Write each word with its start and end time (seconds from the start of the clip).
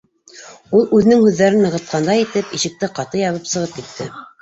Ул 0.77 0.87
үҙенең 0.99 1.21
һүҙҙәрен 1.27 1.63
нығытҡандай 1.67 2.25
итеп, 2.25 2.59
ишекте 2.61 2.93
ҡаты 3.01 3.25
ябып 3.25 3.51
сығып 3.55 3.81
китте. 3.81 4.15